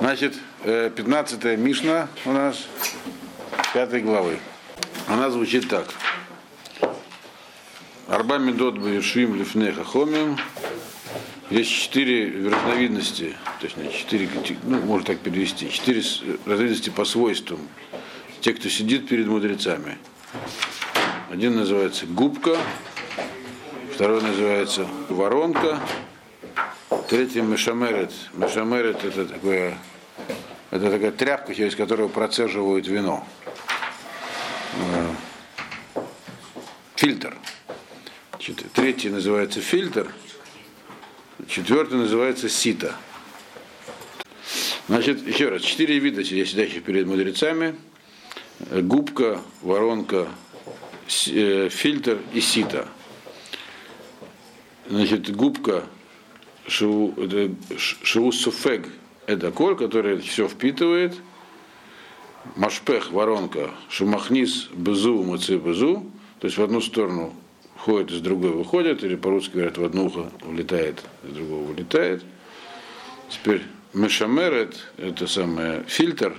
[0.00, 2.66] Значит, 15 Мишна у нас,
[3.74, 4.38] 5 главы.
[5.08, 5.86] Она звучит так.
[8.06, 10.38] Арба медот бавишим лифнеха хомим.
[11.50, 14.28] Есть четыре разновидности, точнее, четыре,
[14.64, 16.02] ну, можно так перевести, четыре
[16.44, 17.60] разновидности по свойствам.
[18.40, 19.96] Те, кто сидит перед мудрецами.
[21.30, 22.56] Один называется губка,
[23.94, 25.80] второй называется воронка,
[27.08, 28.12] третий мешамерет.
[28.34, 29.76] Мешамерет это такое,
[30.70, 33.26] это такая тряпка, через которую процеживают вино.
[34.74, 35.14] Э,
[36.96, 37.36] фильтр.
[38.72, 40.14] Третий называется фильтр,
[41.48, 42.94] четвертый называется сито.
[44.86, 47.74] Значит, еще раз, четыре вида сидящих перед мудрецами.
[48.70, 50.28] Губка, воронка,
[51.26, 52.88] э, фильтр и сито.
[54.88, 55.84] Значит, губка
[56.68, 57.14] шиву,
[57.76, 58.88] шиву суфег
[59.28, 61.14] это коль, который все впитывает.
[62.56, 66.06] Машпех, воронка, шумахнис, безу, мыцы, безу.
[66.40, 67.34] То есть в одну сторону
[67.76, 72.22] входит, из другой выходит, или по-русски говорят, в одно ухо улетает, из другого вылетает.
[73.28, 76.34] Теперь мешамерет, это самое фильтр,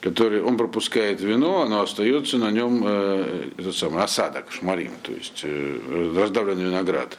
[0.00, 5.40] который он пропускает вино, оно остается на нем э, этот самый осадок, шмарим, то есть
[5.44, 7.18] э, раздавленный виноград.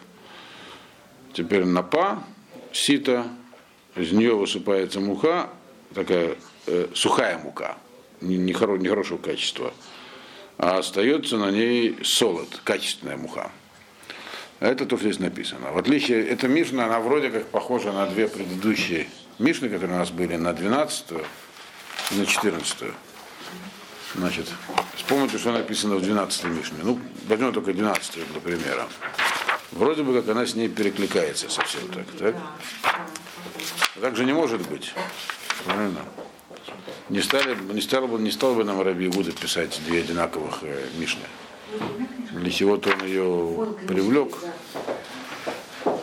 [1.40, 2.22] Теперь напа,
[2.74, 3.26] сито,
[3.96, 5.50] из нее высыпается мука,
[5.94, 6.36] такая
[6.68, 7.78] э, сухая мука,
[8.20, 9.74] нехорошего не качества,
[10.58, 13.52] а остается на ней солод, качественная муха.
[14.60, 15.72] Это то, что здесь написано.
[15.72, 20.12] В отличие, эта Мишна, она вроде как похожа на две предыдущие Мишны, которые у нас
[20.12, 21.06] были, на 12
[22.12, 22.84] и на 14
[24.16, 24.48] Значит,
[24.96, 26.80] вспомните, что написано в 12 Мишне.
[26.84, 28.88] Ну, возьмем только 12 для примера.
[29.72, 32.36] Вроде бы как она с ней перекликается совсем так, так?
[34.02, 34.94] Так же не может быть.
[35.66, 36.02] Правильно?
[37.10, 40.88] Не, стали, не, стал бы, не стал бы нам Раби Игуда писать две одинаковых э,
[40.98, 41.24] Мишны.
[42.32, 44.36] Для чего-то он ее привлек.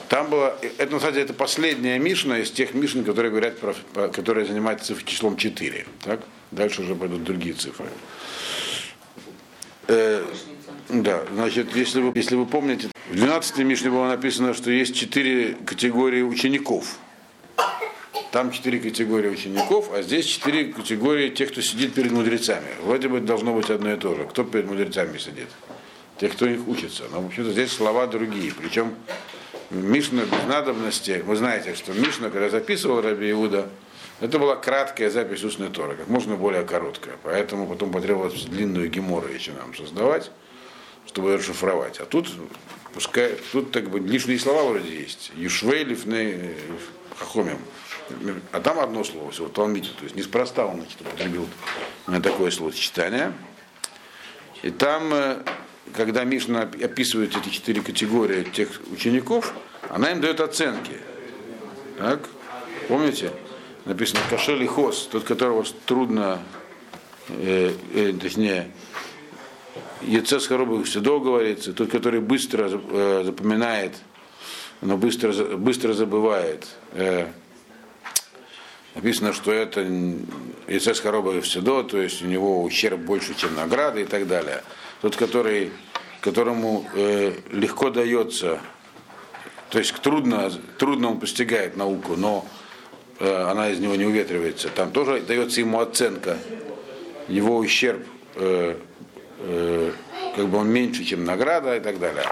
[0.08, 3.74] Там было, это на самом деле это последняя Мишна из тех Мишн, которые говорят про,
[4.08, 5.86] которые занимаются числом 4.
[6.02, 6.20] Так?
[6.50, 7.88] Дальше уже пойдут другие цифры.
[9.88, 10.24] Э,
[10.88, 15.56] да, значит, если вы, если вы помните, в 12 Мишне было написано, что есть четыре
[15.66, 16.98] категории учеников.
[18.30, 22.68] Там четыре категории учеников, а здесь четыре категории тех, кто сидит перед мудрецами.
[22.82, 24.24] Вроде бы должно быть одно и то же.
[24.26, 25.48] Кто перед мудрецами сидит?
[26.18, 27.04] Те, кто их учится.
[27.10, 28.52] Но вообще-то здесь слова другие.
[28.52, 28.94] Причем
[29.70, 33.68] Мишна без надобности, вы знаете, что Мишна, когда записывал Раби Иуда,
[34.20, 37.16] это была краткая запись устной Торы, как можно более короткая.
[37.22, 40.30] Поэтому потом потребовалось длинную гемору еще нам создавать,
[41.06, 41.98] чтобы расшифровать.
[42.00, 42.28] А тут,
[42.92, 45.32] пускай, тут так бы лишние слова вроде есть.
[45.34, 46.54] Юшвей, лифней,
[47.16, 47.58] хахомим.
[48.52, 49.90] А там одно слово всего, Талмите.
[49.98, 51.48] То есть неспроста он значит, употребил
[52.22, 53.32] такое словосочетание.
[54.62, 55.38] И там, э,
[55.94, 59.52] когда Мишна описывает эти четыре категории тех учеников,
[59.90, 60.98] она им дает оценки.
[61.98, 62.20] Так?
[62.88, 63.32] Помните?
[63.84, 66.40] Написано кашель и хос, тот, которого трудно,
[67.28, 68.70] э, э, точнее,
[70.02, 73.94] Ецес Хоробых Седо говорится, тот, который быстро э, запоминает,
[74.80, 76.66] но быстро, быстро забывает.
[76.92, 77.28] Э,
[78.96, 79.86] Написано, что это
[80.68, 84.62] Исес Хароба Евседо, то есть у него ущерб больше, чем награда и так далее.
[85.02, 85.70] Тот, который,
[86.22, 88.58] которому э, легко дается,
[89.68, 92.46] то есть трудно, трудно он постигает науку, но
[93.18, 94.70] э, она из него не уветривается.
[94.70, 96.38] Там тоже дается ему оценка,
[97.28, 98.02] его ущерб,
[98.36, 98.76] э,
[99.38, 99.92] э,
[100.34, 102.24] как бы он меньше, чем награда и так далее.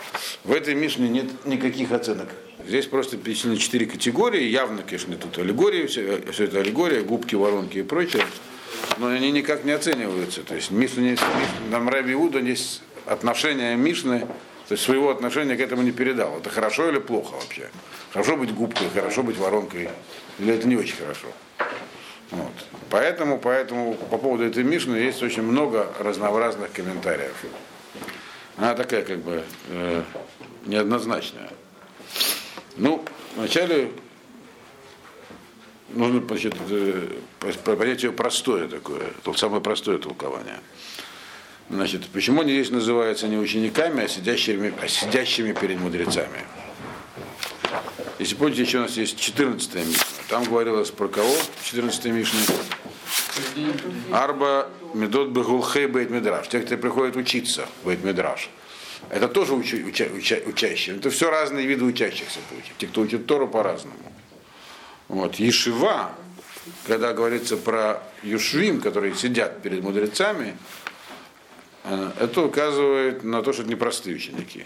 [0.45, 2.29] В этой Мишне нет никаких оценок.
[2.67, 4.45] Здесь просто перечислены четыре категории.
[4.45, 8.25] Явно, конечно, тут аллегория, все, все это аллегория, губки, воронки и прочее.
[8.99, 10.43] Но они никак не оцениваются.
[10.43, 11.17] То есть Мишна,
[11.71, 12.15] нам Раби
[12.47, 14.21] есть отношение Мишны,
[14.69, 16.39] то есть своего отношения к этому не передал.
[16.39, 17.69] Это хорошо или плохо вообще?
[18.13, 19.89] Хорошо быть губкой, хорошо быть воронкой,
[20.39, 21.27] или это не очень хорошо?
[22.35, 22.53] Вот.
[22.91, 27.35] Поэтому, поэтому по поводу этой Мишны есть очень много разнообразных комментариев.
[28.57, 30.03] Она такая как бы э,
[30.67, 31.51] неоднозначная.
[32.77, 33.05] Ну,
[33.37, 33.91] вначале
[35.91, 37.09] нужно значит, э,
[37.65, 39.03] понять ее простое такое,
[39.37, 40.59] самое простое толкование.
[41.71, 46.45] Значит, почему они здесь называются не учениками, а сидящими, а сидящими перед мудрецами?
[48.25, 50.03] Если помните, еще у нас есть 14 Мишна.
[50.31, 52.41] Там говорилось про кого 14 Мишне?
[54.13, 56.49] Арба Медот Бегулхей Бейт Медраж.
[56.49, 58.49] Те, кто приходит учиться в Бейт Медраж.
[59.11, 60.97] Это тоже уча, уча, уча, учащие.
[60.97, 62.39] Это все разные виды учащихся.
[62.79, 63.99] Те, кто учит Тору по-разному.
[65.09, 65.35] Вот.
[65.35, 66.11] Ешива,
[66.87, 70.57] когда говорится про юшвим, которые сидят перед мудрецами,
[71.85, 74.65] э, это указывает на то, что это непростые ученики.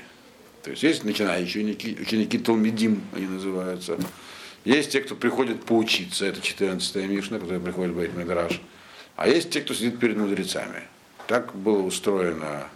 [0.68, 3.96] То есть есть начинающие ученики, ученики Талмидим, они называются.
[4.66, 8.60] Есть те, кто приходит поучиться, это 14-я Мишна, который приходит в Бейт
[9.16, 10.82] А есть те, кто сидит перед мудрецами.
[11.26, 12.68] Так было устроено,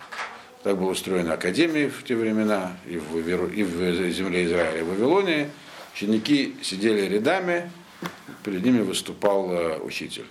[0.62, 4.89] так была устроена Академия в те времена, и в, и в земле Израиля, и в
[4.89, 5.50] Вавилонии.
[5.94, 7.71] Ученики сидели рядами,
[8.43, 10.25] перед ними выступал э, учитель.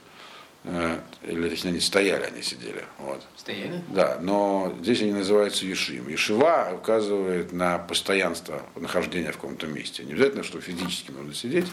[0.63, 2.85] Э, или точнее, они стояли, они сидели.
[2.99, 3.21] Вот.
[3.35, 3.81] Стояли?
[3.89, 6.07] Да, но здесь они называются Ешим.
[6.07, 10.03] Ешива указывает на постоянство нахождения в каком-то месте.
[10.03, 11.67] Не обязательно, что физически нужно сидеть.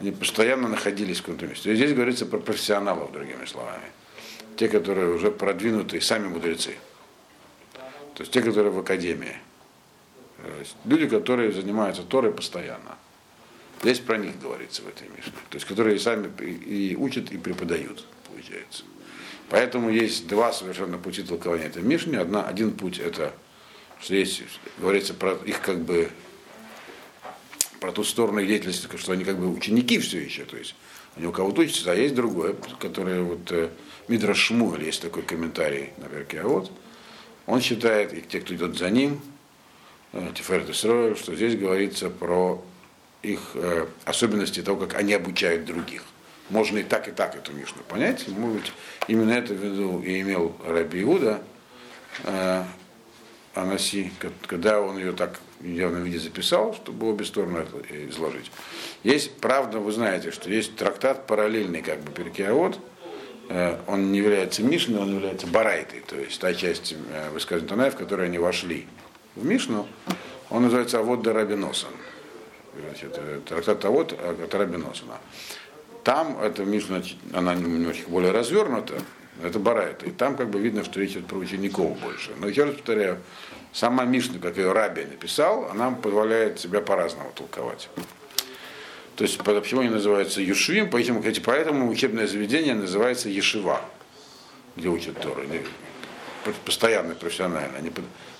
[0.00, 1.72] Они постоянно находились в каком-то месте.
[1.72, 3.86] И здесь говорится про профессионалов, другими словами.
[4.56, 6.74] Те, которые уже продвинутые, сами мудрецы.
[8.14, 9.36] То есть те, которые в академии.
[10.84, 12.96] Люди, которые занимаются Торой постоянно.
[13.82, 15.32] Здесь про них говорится в этой Мишне.
[15.50, 18.84] То есть, которые сами и учат, и преподают, получается.
[19.50, 22.16] Поэтому есть два совершенно пути толкования этой Мишни.
[22.16, 23.32] Одна, один путь это,
[24.00, 24.42] что есть,
[24.78, 26.10] говорится про их как бы
[27.80, 30.74] про ту сторону их деятельности, что они как бы ученики все еще, то есть
[31.16, 33.70] они у кого-то учатся, а есть другое, которое вот э,
[34.08, 36.72] Мидра Шмуэль, есть такой комментарий на верке, а вот
[37.46, 39.20] он считает, и те, кто идет за ним,
[40.12, 42.62] э, Тиферет Исроэль, что здесь говорится про
[43.22, 46.02] их э, особенности того, как они обучают других.
[46.50, 48.26] Можно и так, и так эту Мишну понять.
[48.28, 48.72] Может быть,
[49.06, 51.42] именно это в виду и имел Раби Иуда
[52.24, 52.64] э,
[53.54, 54.12] Анаси,
[54.46, 57.66] когда он ее так в явном виде записал, чтобы обе стороны
[58.08, 58.50] изложить.
[59.02, 62.78] Есть, правда, вы знаете, что есть трактат параллельный, как бы Перкиавод,
[63.48, 67.94] э, он не является Мишной, он является Барайтой, то есть та часть э, высказывания Танаев,
[67.94, 68.86] в которой они вошли
[69.34, 69.88] в Мишну,
[70.50, 71.90] он называется Авод Дарабиносан
[72.88, 75.18] значит, э, трактат Тавод от Рабиносона.
[76.04, 78.94] Там эта Мишна, она немножечко более развернута,
[79.42, 80.06] это Барайта.
[80.06, 82.30] И там как бы видно, что речь идет про учеников больше.
[82.38, 83.18] Но еще раз повторяю,
[83.72, 87.88] сама Мишна, как ее Раби написал, она позволяет себя по-разному толковать.
[89.16, 93.80] То есть почему они называются Юшвим, поэтому, поэтому учебное заведение называется Ешива,
[94.76, 95.42] где учат Тору.
[96.64, 97.78] Постоянно, профессионально.
[97.78, 97.90] Они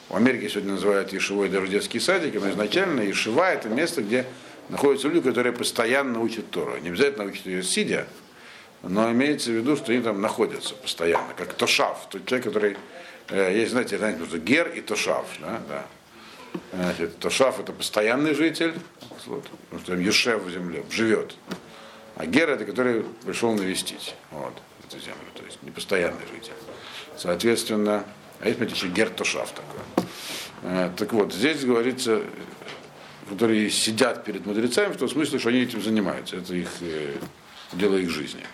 [0.09, 4.25] в Америке сегодня называют Ешивой даже детский садик, но изначально Ешива это место, где
[4.69, 6.79] находятся люди, которые постоянно учат Тору.
[6.79, 8.07] Не обязательно учат ее сидя,
[8.83, 12.77] но имеется в виду, что они там находятся постоянно, как Тошав, тот человек, который,
[13.29, 15.87] э, есть, знаете, знаете, между Гер и Тошав, да, да.
[16.73, 18.75] Значит, Тошав это постоянный житель,
[19.27, 21.35] вот, потому что Ешев в земле живет.
[22.17, 24.55] А Гер это который пришел навестить вот,
[24.89, 26.55] эту землю, то есть непостоянный житель.
[27.17, 28.05] Соответственно,
[28.41, 30.07] а есть, смотрите, еще Гертушав такой.
[30.63, 32.23] Э, так вот, здесь говорится,
[33.29, 36.37] которые сидят перед мудрецами, в том смысле, что они этим занимаются.
[36.37, 37.17] Это их э,
[37.73, 38.45] дело их жизни.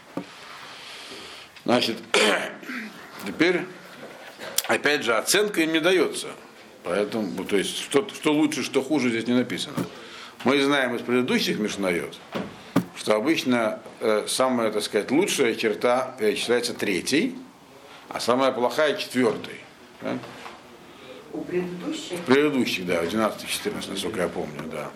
[1.64, 1.96] Значит,
[3.26, 3.62] теперь,
[4.66, 6.28] опять же, оценка им не дается.
[6.82, 9.76] Поэтому, то есть, что, что лучше, что хуже, здесь не написано.
[10.44, 12.14] Мы знаем из предыдущих Мишнает,
[12.96, 17.34] что обычно э, самая, так сказать, лучшая черта считается третьей,
[18.10, 19.63] а самая плохая четвертой.
[20.04, 20.18] Да?
[21.32, 22.18] У предыдущих?
[22.20, 24.90] В предыдущих, да, 12-14, насколько я помню, да.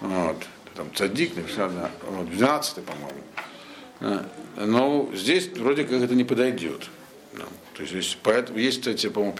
[0.00, 0.36] Вот.
[0.74, 1.90] Там цадик написал, да.
[2.10, 4.24] Вот, 12 по-моему.
[4.56, 6.88] Но здесь вроде как это не подойдет.
[7.34, 7.44] Да.
[7.74, 9.36] То есть, есть, поэтому есть, кстати, по-моему,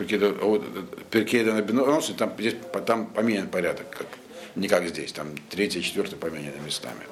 [1.10, 2.54] Перкейда на Бенонос, там, здесь
[2.87, 4.06] там поменян порядок, как,
[4.54, 7.02] не как здесь, там третье, четвертое поменяны местами.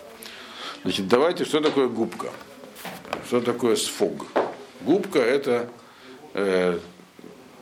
[0.82, 2.30] Значит, давайте, что такое губка?
[3.26, 4.26] Что такое сфог?
[4.82, 5.68] Губка это
[6.34, 6.78] э,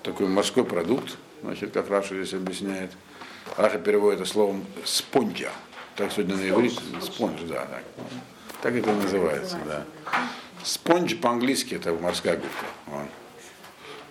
[0.04, 2.92] такой морской продукт, значит, как Раша здесь объясняет.
[3.56, 5.50] Раши переводит это словом спонжа.
[5.96, 7.82] Так сегодня на иврите спонж, да, так.
[8.62, 9.84] Так это называется, да.
[10.62, 12.66] Sponge по-английски это морская губка.
[12.86, 13.08] Вот.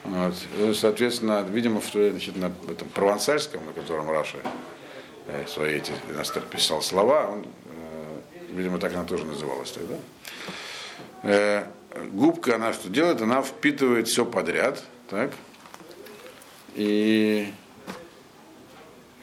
[0.04, 0.76] Вот.
[0.76, 4.38] Соответственно, видимо, в, значит, на этом провансальском, на котором Раши
[5.28, 5.94] э, свои эти
[6.52, 8.20] писал слова, он, э,
[8.52, 9.96] видимо, так она тоже называлась тогда.
[11.24, 11.66] Э,
[12.12, 13.22] губка, она что делает?
[13.22, 15.32] Она впитывает все подряд, так,
[16.76, 17.52] и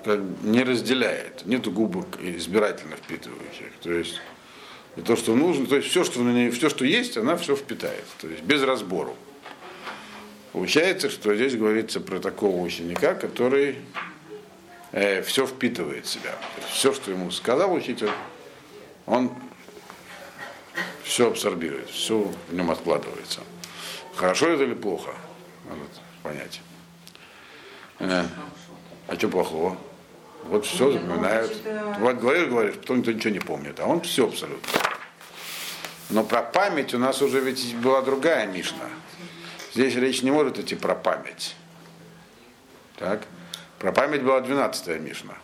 [0.05, 1.47] как, не разделяет.
[1.47, 3.73] Нету губок избирательно впитывающих.
[3.83, 4.21] То есть
[4.97, 7.57] и то, что нужно, то есть все, что, на ней, все, что есть, она все
[7.57, 8.05] впитает.
[8.21, 9.17] То есть без разбору.
[10.53, 13.77] Получается, что здесь говорится про такого ученика, который
[14.91, 16.37] э, все впитывает в себя.
[16.73, 18.11] Все, что ему сказал учитель,
[19.07, 19.33] он
[21.05, 23.41] все абсорбирует, все в нем откладывается.
[24.17, 25.15] Хорошо это или плохо?
[25.69, 25.83] Надо
[26.23, 26.61] понять.
[28.01, 28.27] А,
[29.09, 29.77] а что плохого?
[30.45, 31.55] Вот все запоминают.
[31.99, 34.69] Вот говоришь, говоришь, потом никто ничего не помнит, а он все абсолютно.
[36.09, 38.89] Но про память у нас уже ведь была другая Мишна.
[39.75, 41.55] Здесь речь не может идти про память.
[42.97, 43.27] Так?
[43.79, 45.35] Про память была 12-я Мишна.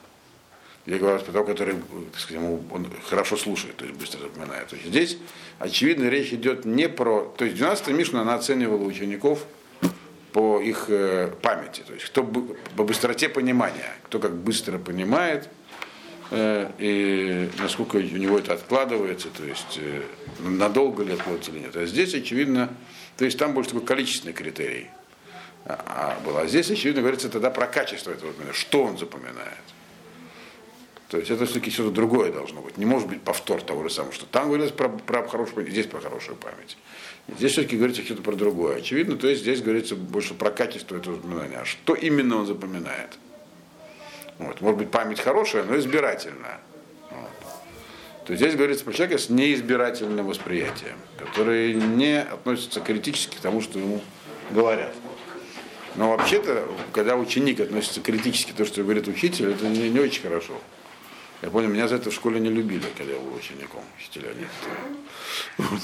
[0.86, 1.76] Я говорю про того, который
[2.12, 4.68] так сказать, он хорошо слушает, то есть быстро запоминает.
[4.68, 5.18] То есть здесь,
[5.58, 7.32] очевидно, речь идет не про...
[7.36, 9.44] То есть 12-я Мишна, она оценивала учеников
[10.36, 15.48] по их э, памяти, то есть кто по быстроте понимания, кто как быстро понимает,
[16.30, 20.02] э, и насколько у него это откладывается, то есть э,
[20.40, 21.74] надолго ли откладывается или нет.
[21.74, 22.68] А здесь, очевидно,
[23.16, 24.88] то есть там больше такой количественный критерий
[25.64, 26.36] а, был.
[26.36, 29.64] А здесь, очевидно, говорится тогда про качество этого что он запоминает.
[31.08, 32.78] То есть это все-таки что-то другое должно быть.
[32.78, 35.86] Не может быть повтор того же самого, что там говорилось про, про хорошую память, здесь
[35.86, 36.76] про хорошую память.
[37.28, 38.78] Здесь все-таки говорится что-то про другое.
[38.78, 41.58] Очевидно, то есть здесь говорится больше про качество этого воспоминания.
[41.58, 43.18] А что именно он запоминает?
[44.38, 44.60] Вот.
[44.60, 46.60] Может быть, память хорошая, но избирательная.
[47.10, 47.30] Вот.
[48.26, 53.60] То есть здесь говорится про человека с неизбирательным восприятием, который не относится критически к тому,
[53.60, 54.00] что ему
[54.50, 54.92] говорят.
[55.94, 60.22] Но вообще-то, когда ученик относится критически к тому, что говорит учитель, это не, не очень
[60.22, 60.60] хорошо.
[61.42, 64.78] Я помню, меня за это в школе не любили, когда я был учеником, учителя некоторые.
[65.58, 65.80] Вот.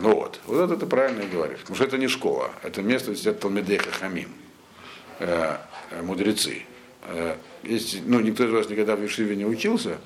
[0.00, 1.60] Ну вот, вот это ты правильно говоришь.
[1.60, 4.30] Потому что это не школа, это место, где сидят Талмедеха Хамим,
[5.20, 5.56] э,
[5.90, 6.62] э, мудрецы.
[7.02, 9.98] Э, есть, ну, никто из вас никогда в Ешиве не учился,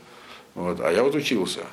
[0.54, 1.64] вот, а я вот учился.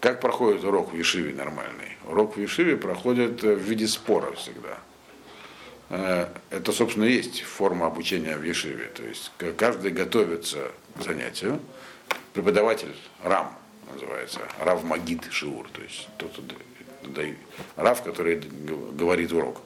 [0.00, 1.96] Как проходит урок в Ешиве нормальный?
[2.04, 4.78] Урок в Ешиве проходит в виде спора всегда.
[5.90, 8.86] Э, это, собственно, есть форма обучения в Ешиве.
[8.94, 11.60] То есть каждый готовится к занятию.
[12.32, 13.50] Преподаватель РАМ
[13.92, 16.32] называется, Рав Магид Шиур, то есть тот,
[17.76, 18.42] Рав, который
[18.92, 19.60] говорит урок.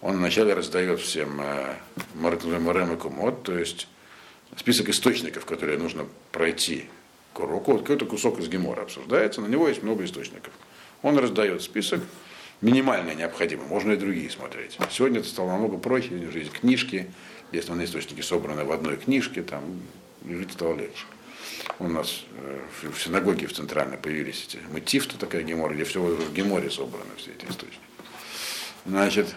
[0.00, 1.74] Он вначале раздает всем э,
[2.14, 3.86] Марем и Кумот, то есть
[4.56, 6.86] список источников, которые нужно пройти
[7.34, 7.72] к уроку.
[7.72, 10.52] Вот какой-то кусок из Гемора обсуждается, на него есть много источников.
[11.02, 12.00] Он раздает список,
[12.60, 14.78] минимально необходимо, можно и другие смотреть.
[14.90, 17.10] Сегодня это стало намного проще, есть книжки,
[17.52, 19.62] если на источники собраны в одной книжке, там
[20.26, 21.04] жить стало легче.
[21.78, 22.60] У нас э,
[22.92, 27.32] в синагоге в центральной появились эти мотивты, такая гемора, где все в геморе собраны, все
[27.32, 27.80] эти источники.
[28.86, 29.34] Значит,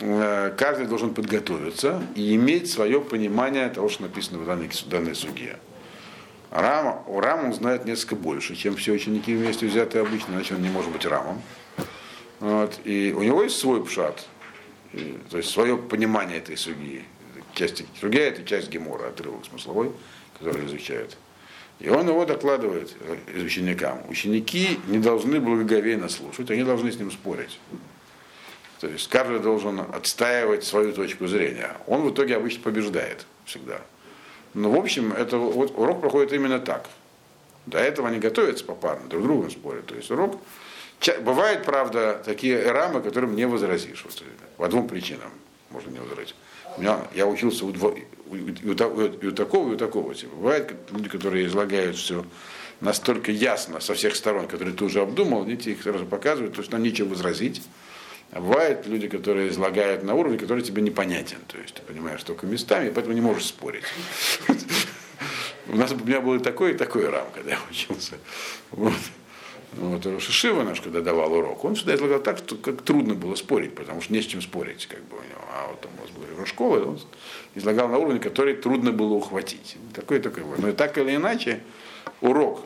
[0.00, 5.56] э, каждый должен подготовиться и иметь свое понимание того, что написано в данной, данной суге.
[6.50, 10.62] Рам, у Рам он знает несколько больше, чем все ученики вместе взятые обычно, иначе он
[10.62, 11.42] не может быть Рамом.
[12.40, 12.78] Вот.
[12.84, 14.26] И у него есть свой пшат,
[15.30, 17.04] то есть свое понимание этой суги.
[17.54, 19.90] Часть, другая это часть гемора, отрывок смысловой,
[20.38, 21.16] который изучают.
[21.80, 24.02] И он его докладывает э, ученикам.
[24.08, 27.58] Ученики не должны благоговейно слушать, они должны с ним спорить.
[28.80, 31.76] То есть каждый должен отстаивать свою точку зрения.
[31.86, 33.80] Он в итоге обычно побеждает всегда.
[34.54, 36.88] Но в общем, это, вот, урок проходит именно так.
[37.66, 39.86] До этого они готовятся попарно, друг другу спорят.
[39.86, 40.40] То есть урок
[41.22, 44.04] Бывают, правда, такие рамы, которым не возразишь.
[44.04, 44.22] Вот,
[44.56, 45.30] по двум причинам
[45.70, 46.34] можно не возразить.
[46.76, 50.36] У меня, я учился у, дво, у, у, у, у такого и у такого типа.
[50.36, 52.24] Бывают люди, которые излагают все
[52.80, 56.60] настолько ясно со всех сторон, которые ты уже обдумал, они тебе их сразу показывают, то
[56.60, 57.62] есть нам нечего возразить.
[58.30, 61.38] А бывают люди, которые излагают на уровне, который тебе непонятен.
[61.48, 63.84] То есть ты понимаешь только местами, поэтому не можешь спорить.
[65.68, 68.16] У нас у меня был и такой, и такой рам, когда я учился.
[68.70, 68.92] Вот.
[69.72, 73.74] Вот, Шишива наш, когда давал урок, он всегда излагал так, что как трудно было спорить,
[73.74, 75.40] потому что не с чем спорить, как бы у него.
[75.52, 77.00] А вот там у нас была школа, он
[77.54, 79.76] излагал на уровне, который трудно было ухватить.
[79.94, 80.58] Такой такой вот.
[80.58, 81.60] Но и так или иначе,
[82.20, 82.64] урок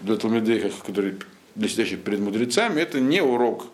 [0.00, 1.14] для Талмидейха, который
[1.54, 3.66] для сидящих перед мудрецами, это не урок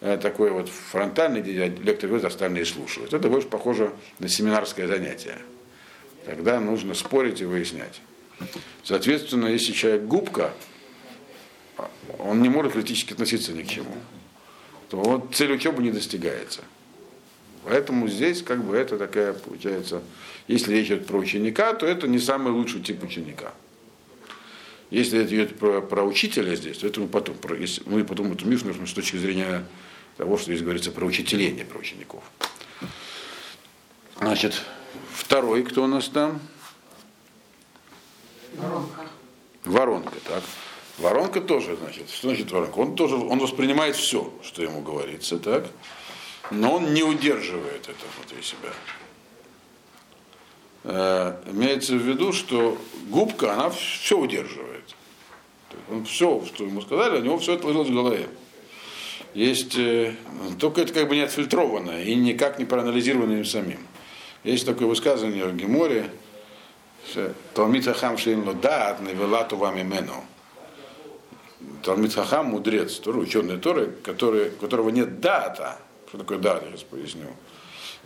[0.00, 3.14] э, такой вот фронтальный, где лектор говорит, остальные слушают.
[3.14, 5.38] Это больше похоже на семинарское занятие.
[6.26, 8.00] Тогда нужно спорить и выяснять.
[8.84, 10.52] Соответственно, если человек губка,
[12.18, 13.94] он не может критически относиться ни к чему,
[14.88, 16.62] то вот цель учебы не достигается.
[17.64, 20.02] Поэтому здесь как бы это такая получается,
[20.48, 23.52] если речь идет про ученика, то это не самый лучший тип ученика.
[24.90, 28.32] Если это идет про, про учителя здесь, то это мы потом, про, если, мы потом
[28.32, 29.64] эту Мишу нужно с точки зрения
[30.16, 32.24] того, что здесь говорится про учителение, про учеников.
[34.18, 34.60] Значит,
[35.12, 36.40] второй, кто у нас там?
[38.54, 39.06] Воронка.
[39.64, 40.42] Воронка, так.
[41.00, 42.78] Воронка тоже, значит, что значит воронка?
[42.78, 45.66] Он тоже, он воспринимает все, что ему говорится, так?
[46.50, 48.70] Но он не удерживает это внутри себя.
[50.84, 52.76] Э, имеется в виду, что
[53.08, 54.94] губка, она все удерживает.
[55.90, 58.28] Он все, что ему сказали, у него все отложилось в голове.
[59.32, 60.14] Есть, э,
[60.58, 63.86] только это как бы не отфильтрованное и никак не проанализированное им самим.
[64.44, 66.10] Есть такое высказывание в Геморе,
[67.54, 70.24] Талмит Хахам Шейн Лодат Невелату Вам Имену
[71.82, 76.72] Талмит Хахам, мудрец, Торы, ученый Торы, который, у которого нет дата, что такое дата, я
[76.72, 77.28] сейчас поясню,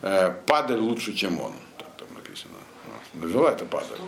[0.02, 1.52] э, падаль лучше, чем он.
[1.78, 2.54] Так там написано.
[3.14, 3.99] Навела это падаль.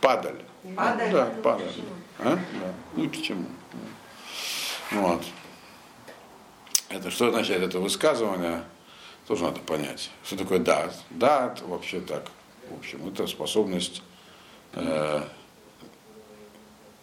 [0.00, 0.42] Падаль.
[0.76, 1.12] Падаль?
[1.12, 1.72] Да, падаль.
[2.18, 2.36] А?
[2.36, 2.40] Да,
[2.96, 5.00] лучше, чем он.
[5.00, 5.22] Вот.
[6.88, 8.62] Это что означает это высказывание?
[9.26, 10.10] Тоже надо понять.
[10.24, 10.94] Что такое дат?
[11.10, 12.26] Дат вообще так.
[12.68, 14.02] В общем, это способность
[14.74, 15.22] э,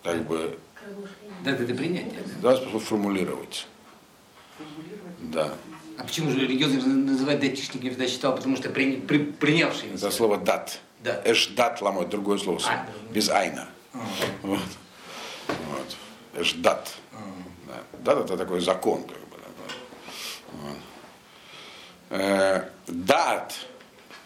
[0.03, 0.57] как бы
[1.43, 2.21] Да, это принятие.
[2.41, 3.67] да, способность формулировать.
[5.19, 5.53] Да.
[5.97, 9.93] А почему же религиозные называют датчиками, я всегда считал, потому что при, при, принявшие.
[9.93, 10.79] Это слово дат.
[11.03, 11.21] Да.
[11.25, 12.59] Эш дат ламот, другое слово.
[12.67, 12.85] А.
[13.13, 13.67] Без айна.
[14.43, 14.59] Вот.
[15.47, 15.97] Вот.
[16.41, 16.93] Эш дат.
[17.67, 18.13] Да.
[18.15, 19.37] Дат это такой закон, как бы.
[19.37, 19.73] да.
[20.53, 20.77] Вот.
[22.11, 23.53] Э, Дат.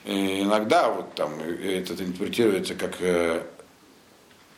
[0.06, 3.44] э, Иногда вот там это интерпретируется как, э,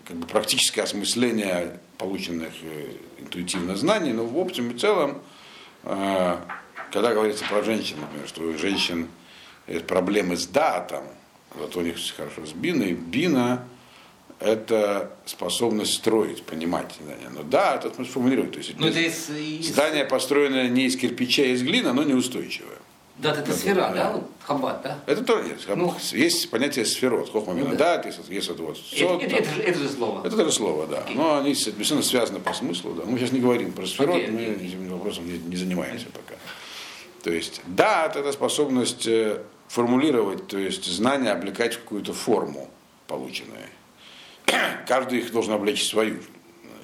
[0.05, 5.21] как бы практическое осмысление полученных э, интуитивно знаний, но в общем и целом,
[5.83, 6.37] э,
[6.91, 9.07] когда говорится про женщин, например, что у женщин
[9.67, 11.03] есть проблемы с датом,
[11.59, 13.65] зато у них все хорошо с биной, бина
[14.39, 17.29] это способность строить, понимать здание.
[17.29, 18.51] Но да, это смысл формулировать.
[18.51, 19.29] То есть Ну, из-
[19.67, 22.77] здание построено не из кирпича, а из глины, оно неустойчивое.
[23.17, 24.11] Да, это сфера, да?
[24.11, 24.99] Вот, хаббат, да?
[25.05, 25.67] Это тоже есть.
[25.73, 25.95] Ну.
[26.11, 29.39] есть понятие сферот, хохмамина, Ну да, есть, есть вот, вот Это, сот, это- там.
[29.39, 30.27] это же, это же слово.
[30.27, 31.05] Это тоже слово, да.
[31.09, 33.03] Но они, безусловно, связаны по смыслу, да.
[33.05, 34.67] Мы сейчас не говорим про сферот, Окей, мы окей.
[34.67, 36.35] этим вопросом не, не занимаемся пока.
[37.23, 42.69] То есть, да, это способность э, формулировать, то есть знания облекать в какую-то форму
[43.07, 43.69] полученные.
[44.87, 46.19] Каждый их должен облечь в свою.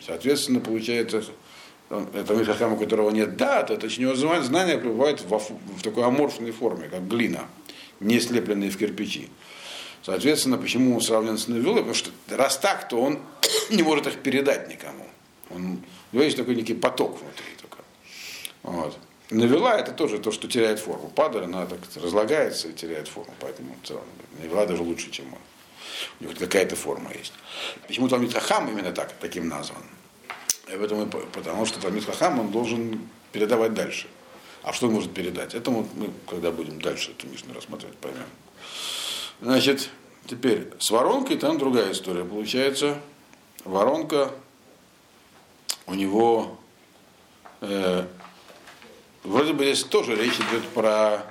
[0.06, 1.24] Соответственно, получается,
[2.14, 5.82] это Мишахам, у которого нет дат, это у него зна- знания пребывают во фу- в
[5.82, 7.46] такой аморфной форме, как глина,
[8.00, 9.30] не слепленные в кирпичи.
[10.04, 11.78] Соответственно, почему он сравнен с Навилой?
[11.78, 13.20] Потому что раз так, то он
[13.70, 15.06] не может их передать никому.
[15.50, 15.80] Он,
[16.12, 17.78] у него есть такой некий поток внутри только.
[18.64, 18.98] Вот.
[19.30, 21.10] Навела это тоже то, что теряет форму.
[21.10, 23.34] Падаль, она так разлагается и теряет форму.
[23.40, 25.40] Поэтому в Навела даже лучше, чем он.
[26.20, 27.34] У него какая-то форма есть.
[27.88, 29.84] Почему Талмит Хахам именно так, таким назван?
[30.74, 34.08] И поэтому, потому что Талмит Хахам он должен передавать дальше.
[34.64, 35.56] А что он может передать?
[35.56, 38.26] Это вот мы, когда будем дальше эту Мишну рассматривать, поймем.
[39.42, 39.90] Значит,
[40.28, 43.00] теперь с воронкой там другая история получается.
[43.66, 44.32] Воронка
[45.88, 46.58] у него
[47.62, 48.06] э,
[49.24, 51.26] вроде бы здесь тоже речь идет про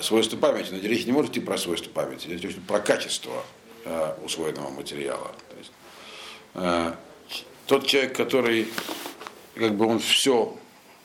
[0.00, 3.44] свойства памяти, но речь не может идти про свойства памяти, здесь идет про качество
[3.84, 5.32] э, усвоенного материала.
[5.50, 5.72] То есть,
[6.54, 6.94] э,
[7.66, 8.68] тот человек, который
[9.54, 10.56] как бы он все,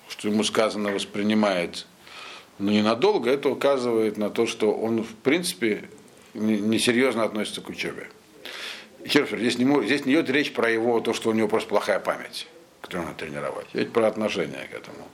[0.07, 1.85] что ему сказано, воспринимает,
[2.57, 5.89] но ненадолго, это указывает на то, что он в принципе
[6.33, 8.09] не- несерьезно относится к учебе.
[8.99, 11.99] Говорю, здесь не, здесь не идет речь про его, то, что у него просто плохая
[11.99, 12.47] память,
[12.81, 13.67] которую надо тренировать.
[13.73, 15.07] Идет про отношение к этому.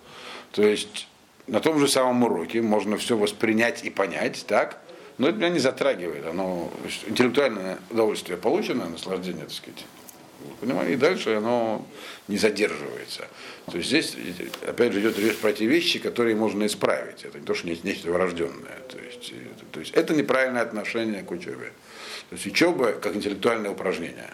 [0.52, 1.08] То есть
[1.46, 4.82] на том же самом уроке можно все воспринять и понять, так?
[5.18, 6.26] Но это меня не затрагивает.
[6.26, 6.72] Оно
[7.08, 9.86] интеллектуальное удовольствие получено, наслаждение, так сказать.
[10.62, 10.94] Понимаете?
[10.94, 11.86] И дальше оно
[12.28, 13.28] не задерживается.
[13.72, 14.16] То есть здесь,
[14.68, 17.24] опять же, идет речь про те вещи, которые можно исправить.
[17.24, 18.80] Это не то, что нечто, врожденное.
[18.88, 21.72] То есть, это, то есть это неправильное отношение к учебе.
[22.30, 24.34] То есть учеба как интеллектуальное упражнение.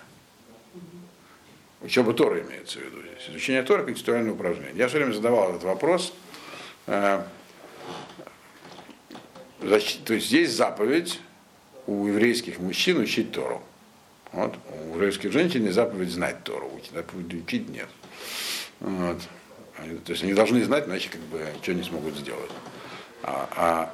[1.82, 3.30] Учеба Тора имеется в виду здесь.
[3.30, 4.74] Изучение Тора как интеллектуальное упражнение.
[4.76, 6.14] Я все время задавал этот вопрос.
[6.88, 7.24] Э,
[9.60, 11.20] То есть есть заповедь
[11.88, 13.64] у еврейских мужчин учить Тору.
[14.32, 14.56] Вот.
[14.86, 17.88] У еврейских женщин заповедь знать Тору, заповедь учить нет.
[18.80, 19.20] Вот.
[20.06, 22.52] То есть они должны знать, иначе как бы ничего не смогут сделать.
[23.24, 23.94] А, а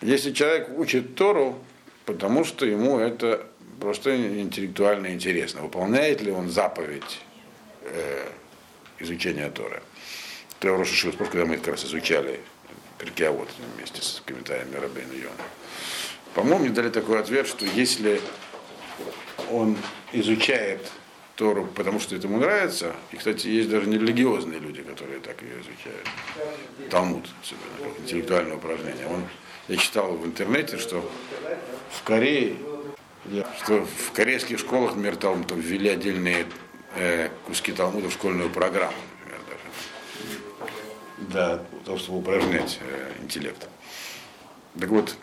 [0.00, 1.58] если человек учит Тору,
[2.04, 3.46] потому что ему это
[3.80, 7.20] просто интеллектуально интересно, выполняет ли он заповедь
[7.82, 8.28] э,
[9.00, 9.82] изучения Торы.
[10.60, 12.40] То я Роша Шилус, когда мы как раз изучали
[12.98, 15.44] Перкеавод вместе с комментариями Рабейна Йона.
[16.34, 18.20] По-моему, мне дали такой ответ, что если
[19.52, 19.76] он
[20.12, 20.90] изучает
[21.36, 25.54] Тору, потому что это ему нравится, и, кстати, есть даже нерелигиозные люди, которые так ее
[25.60, 26.08] изучают.
[26.90, 29.06] Талмуд, особенно, как интеллектуальное упражнение.
[29.06, 29.24] Он,
[29.68, 31.08] я читал в интернете, что
[31.90, 32.56] в Корее,
[33.62, 36.46] что в корейских школах, например, там, там ввели отдельные
[36.96, 41.28] э, куски Талмуда в школьную программу, например, даже.
[41.30, 43.68] Для того, чтобы упражнять э, интеллект.
[44.78, 45.16] Так вот,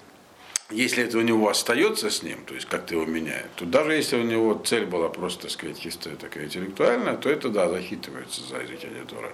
[0.70, 4.18] если это у него остается с ним, то есть как-то его меняет, то даже если
[4.18, 8.64] у него цель была просто, так сказать, чисто такая интеллектуальная, то это, да, засчитывается за
[8.66, 9.34] изучение Тора.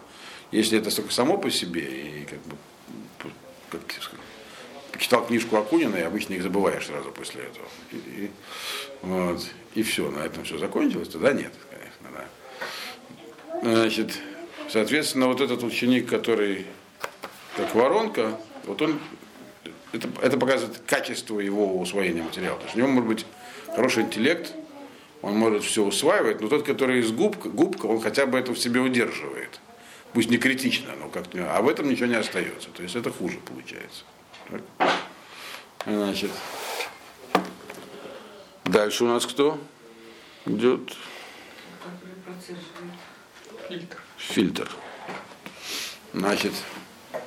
[0.52, 2.56] Если это только само по себе, и как бы,
[3.69, 4.26] как сказать,
[4.91, 7.67] почитал книжку Акунина, и обычно их забываешь сразу после этого.
[7.91, 8.32] И, и,
[9.02, 12.28] вот, и все, на этом все закончилось, тогда нет, конечно,
[13.62, 13.62] да.
[13.62, 14.13] Значит,
[14.67, 16.65] Соответственно, вот этот ученик, который
[17.56, 19.00] как воронка, вот он,
[19.96, 22.58] это, это показывает качество его усвоения материала.
[22.58, 23.26] То есть у него может быть
[23.76, 24.54] хороший интеллект,
[25.22, 28.60] он может все усваивать, но тот, который из губка, губка, он хотя бы это в
[28.60, 29.60] себе удерживает.
[30.14, 31.56] Пусть не критично, но как-то.
[31.56, 32.70] А в этом ничего не остается.
[32.70, 34.04] То есть это хуже получается.
[34.50, 34.92] Так.
[35.86, 36.32] Значит.
[38.64, 39.60] Дальше у нас кто
[40.46, 40.96] идет?
[43.68, 43.98] Фильтр.
[44.18, 44.70] Фильтр.
[46.14, 46.54] Значит,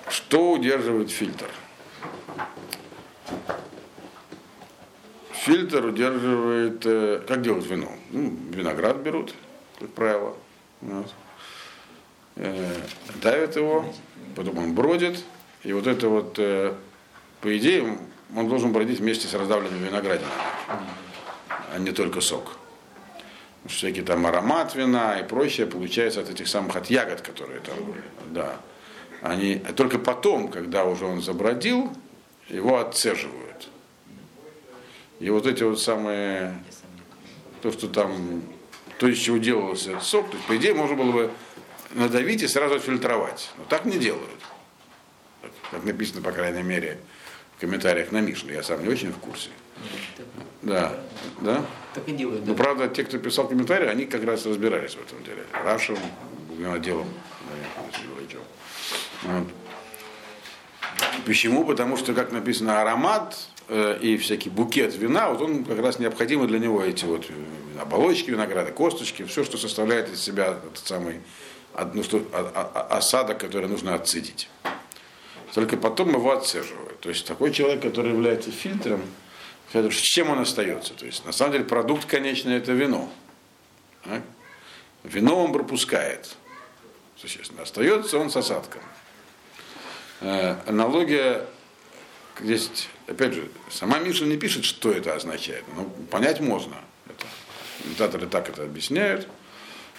[0.08, 1.50] что удерживает фильтр?
[5.48, 7.90] Фильтр удерживает, э, как делают вино?
[8.10, 9.34] Ну, виноград берут,
[9.78, 10.36] как правило.
[10.82, 11.10] Вот.
[12.36, 12.74] Э,
[13.22, 13.90] давят его,
[14.36, 15.24] потом он бродит,
[15.64, 16.74] и вот это вот, э,
[17.40, 17.96] по идее,
[18.36, 20.30] он должен бродить вместе с раздавленными виноградинами,
[21.74, 22.58] а не только сок.
[23.64, 28.02] Всякий там аромат вина и прочее получается от этих самых от ягод, которые там были.
[28.32, 28.56] Да.
[29.22, 31.90] Они, только потом, когда уже он забродил,
[32.50, 33.70] его отцеживают.
[35.20, 36.62] И вот эти вот самые,
[37.60, 38.42] то, что там,
[38.98, 41.30] то, из чего делался сок, то есть, по идее, можно было бы
[41.92, 43.50] надавить и сразу отфильтровать.
[43.58, 44.40] Но так не делают.
[45.70, 46.98] Как написано, по крайней мере,
[47.56, 48.52] в комментариях на Мишну.
[48.52, 49.50] Я сам не очень в курсе.
[50.62, 50.98] Да,
[51.40, 51.64] да.
[51.94, 52.46] Так и делают.
[52.46, 52.62] Ну, да.
[52.62, 55.44] правда, те, кто писал комментарии, они как раз разбирались в этом деле.
[55.64, 55.98] Рашем,
[56.72, 57.08] отделом.
[59.22, 59.48] Вот.
[61.26, 61.64] Почему?
[61.64, 63.36] Потому что, как написано, аромат
[63.68, 68.30] и всякий букет вина, вот он как раз необходимы для него эти вот э, оболочки
[68.30, 71.20] винограда, косточки, все, что составляет из себя этот самый
[71.74, 74.48] одну, что, а- а- осадок, который нужно отцедить.
[75.54, 77.00] Только потом его отцеживают.
[77.00, 79.02] То есть такой человек, который является фильтром,
[79.72, 80.94] с чем он остается?
[80.94, 83.10] То есть на самом деле продукт конечный это вино.
[85.04, 86.36] Вино он пропускает.
[87.16, 87.62] Существенно.
[87.62, 88.80] Остается он с осадком.
[90.20, 91.44] Э, аналогия
[92.40, 96.76] здесь, опять же, сама Миша не пишет, что это означает, но понять можно.
[97.06, 97.26] Это,
[97.82, 99.28] комментаторы так это объясняют.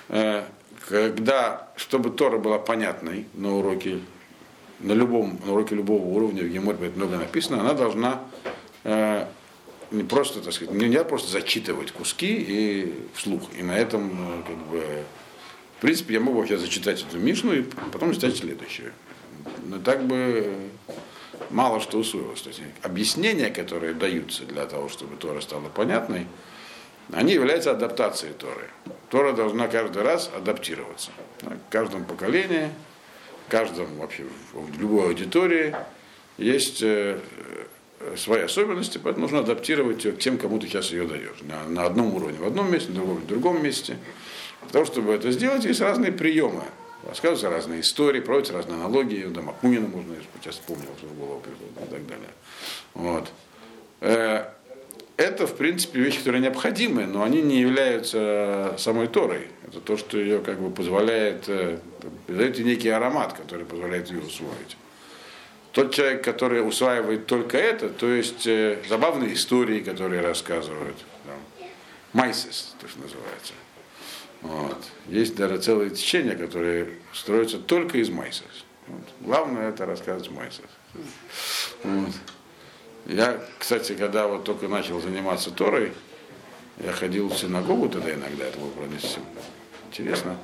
[0.10, 0.46] Э,
[0.88, 4.00] когда, чтобы Тора была понятной на уроке,
[4.80, 8.22] на любом, на уроке любого уровня, где может быть много написано, она должна
[8.84, 9.26] э,
[9.92, 13.44] не просто, так сказать, не, не просто зачитывать куски и вслух.
[13.58, 15.04] И на этом, э, как бы,
[15.78, 18.94] в принципе, я могу сейчас зачитать эту Мишну и потом читать следующую.
[19.66, 20.70] Но так бы
[21.50, 22.42] мало что усвоилось.
[22.42, 26.28] То есть объяснения, которые даются для того, чтобы Тора стала понятной,
[27.12, 28.70] они являются адаптацией Торы.
[29.10, 31.12] Тора должна каждый раз адаптироваться.
[31.42, 32.70] В каждом поколении,
[33.48, 35.76] в каждом вообще в любой аудитории
[36.38, 37.20] есть э,
[38.16, 41.42] свои особенности, поэтому нужно адаптировать ее к тем, кому ты сейчас ее даешь.
[41.42, 43.98] На, на одном уровне в одном месте, на другом в другом месте.
[44.62, 46.64] Для того, чтобы это сделать, есть разные приемы.
[47.08, 49.26] Рассказываются разные истории, проводятся разные аналогии.
[49.26, 52.30] Да, Макунина можно, я сейчас вспомнил, что в голову пришло и так далее.
[52.94, 53.32] Вот.
[54.02, 54.46] Э,
[55.18, 59.48] Это, в принципе, вещи, которые необходимы, но они не являются самой Торой.
[59.68, 61.80] Это то, что ее как бы позволяет, э,
[62.28, 64.78] дает ей некий аромат, который позволяет ее усвоить.
[65.72, 71.68] Тот человек, который усваивает только это, то есть э, забавные истории, которые рассказывают, там,
[72.14, 73.54] майсис, то, что называется.
[74.42, 74.78] Вот.
[75.08, 78.44] Есть даже целые течения, которые строятся только из майсис.
[78.88, 79.04] Вот.
[79.22, 80.62] Главное это рассказывать майсис.
[81.84, 82.14] Вот.
[83.06, 85.92] Я, кстати, когда вот только начал заниматься Торой,
[86.84, 89.24] я ходил в синагогу тогда иногда, это было совсем
[89.90, 90.38] интересно.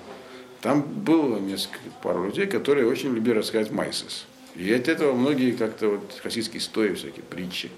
[0.61, 4.25] Там было несколько пару людей, которые очень любили рассказать майсис.
[4.55, 7.69] И от этого многие как-то вот хасидские стои, всякие притчи.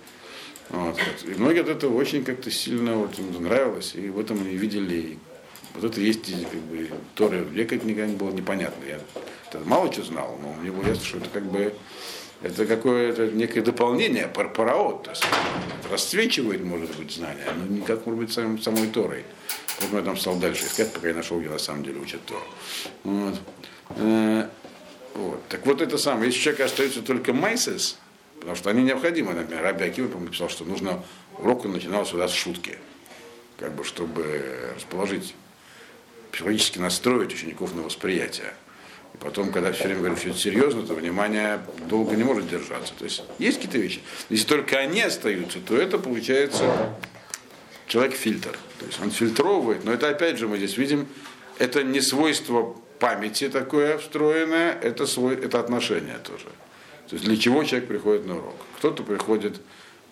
[0.69, 0.97] Вот.
[1.25, 5.17] И многие от этого очень как-то сильно вот, им нравилось, и в этом они видели
[5.77, 7.45] вот это есть как бы Торы.
[7.45, 8.83] Мне как никогда не было непонятно.
[8.85, 8.99] Я
[9.65, 11.73] мало что знал, но мне было ясно, что это как бы
[12.41, 15.37] это какое-то некое дополнение, пар параот, так сказать.
[15.91, 19.23] Расцвечивает, может быть, знания, но никак, может быть, сам, самой Торой.
[19.79, 22.43] Вот я там стал дальше искать, пока я нашел, где на самом деле учат Тору.
[23.03, 23.35] Вот.
[23.97, 24.47] Э,
[25.15, 25.47] вот.
[25.47, 27.97] Так вот это самое, если у человека остается только майсес,
[28.39, 31.03] потому что они необходимы, например, Раби Акива, по писал, что нужно
[31.39, 32.77] урок начинал сюда с шутки,
[33.57, 35.33] как бы, чтобы расположить,
[36.31, 38.53] психологически настроить учеников на восприятие.
[39.13, 42.93] И потом, когда все время говорю, что это серьезно, то внимание долго не может держаться.
[42.97, 44.01] То есть есть какие-то вещи.
[44.29, 46.93] Если только они остаются, то это получается
[47.87, 48.57] человек-фильтр.
[48.79, 51.07] То есть он фильтровывает, но это опять же мы здесь видим,
[51.57, 56.45] это не свойство памяти такое встроенное, это, свой, это отношение тоже.
[57.07, 58.55] То есть для чего человек приходит на урок?
[58.77, 59.61] Кто-то приходит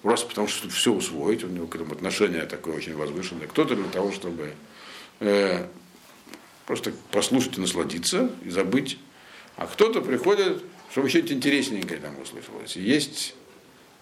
[0.02, 3.90] просто потому, что все усвоить, у него к этому отношение такое очень возвышенное, кто-то для
[3.90, 4.54] того, чтобы
[5.20, 5.66] э,
[6.66, 8.98] просто послушать и насладиться, и забыть.
[9.58, 12.76] А кто-то приходит, чтобы что-нибудь интересненькое там услышалось.
[12.78, 13.36] И есть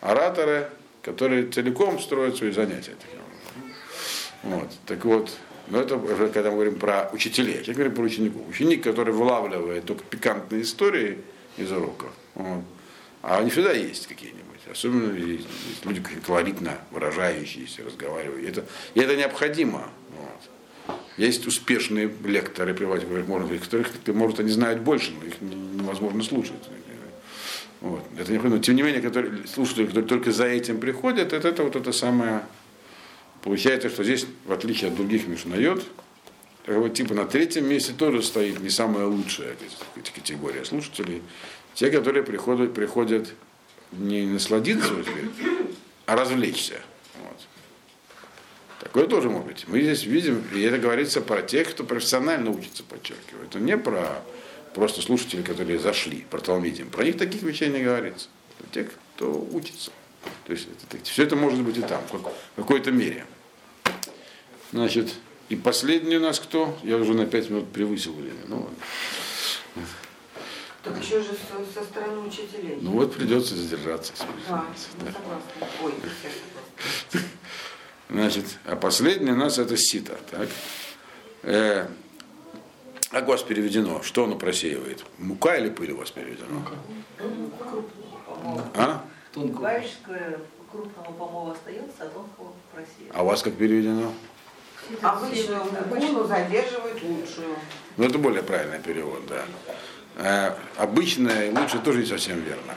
[0.02, 0.69] ораторы,
[1.02, 2.95] которые целиком строят свои занятия.
[4.43, 4.69] Вот.
[4.86, 5.32] Так вот,
[5.67, 7.63] но это уже когда мы говорим про учителей.
[7.65, 8.41] Я говорю про учеников.
[8.49, 11.19] Ученик, который вылавливает только пикантные истории
[11.58, 12.12] из уроков.
[12.36, 12.63] Вот.
[13.21, 14.43] А они всегда есть какие-нибудь.
[14.69, 15.47] Особенно есть
[15.86, 18.45] люди колоритно выражающиеся, разговаривают.
[18.49, 19.89] Это, и это необходимо.
[20.17, 20.49] Вот.
[21.17, 26.56] Есть успешные лекторы, преподаватели, может, которых, может, они знают больше, но их невозможно слушать.
[27.82, 28.04] Вот.
[28.17, 28.62] Это необходимо.
[28.62, 32.43] Тем не менее, которые, слушатели, которые только за этим приходят, это, это вот это самое.
[33.43, 35.84] Получается, что здесь, в отличие от других Мишнайот,
[36.65, 39.56] вот типа на третьем месте тоже стоит не самая лучшая
[40.15, 41.22] категория слушателей.
[41.74, 43.34] Те, которые приходят, приходят
[43.91, 44.93] не насладиться,
[46.06, 46.80] а развлечься.
[48.93, 49.65] Такое тоже может быть.
[49.67, 53.45] Мы здесь видим, и это говорится про тех, кто профессионально учится, подчеркиваю.
[53.47, 54.21] Это не про
[54.75, 56.91] просто слушатели, которые зашли, про Талмидим.
[56.91, 58.27] Про них таких вещей не говорится.
[58.60, 58.84] Это те,
[59.15, 59.89] кто учится.
[60.45, 63.25] То есть это, все это может быть и там, в какой-то мере.
[64.71, 65.12] Значит,
[65.49, 66.77] и последний у нас кто?
[66.84, 68.41] Я уже на пять минут превысил время.
[68.47, 69.88] Ну ладно.
[70.84, 72.77] Так еще же со, со стороны учителей.
[72.79, 74.13] Ну вот придется задержаться.
[74.47, 74.65] Да,
[74.99, 75.12] да.
[75.12, 75.77] согласна.
[75.82, 76.10] Ой, я
[77.12, 77.29] согласна.
[78.13, 80.15] Значит, а последний у нас это сито.
[80.30, 80.47] Так?
[81.41, 81.88] Э,
[83.10, 84.04] а у вас переведено?
[84.04, 85.04] Что оно просеивает?
[85.17, 86.62] Мука или пыль у вас переведено?
[88.76, 89.04] А?
[89.36, 90.39] Варежка
[90.71, 93.15] крупного помола остается, а тонкого просеивает.
[93.15, 94.13] А у вас как переведено?
[95.02, 97.56] Обычную муку задерживают лучшую.
[97.97, 99.43] Ну, это более правильный перевод, да.
[100.17, 102.76] Э, обычная и лучше тоже не совсем верно.